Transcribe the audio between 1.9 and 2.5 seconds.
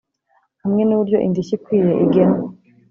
igenwa